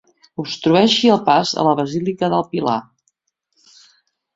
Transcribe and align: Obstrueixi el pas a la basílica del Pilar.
Obstrueixi 0.43 1.11
el 1.17 1.21
pas 1.29 1.53
a 1.53 1.67
la 1.69 1.75
basílica 1.83 2.33
del 2.37 2.49
Pilar. 2.53 2.83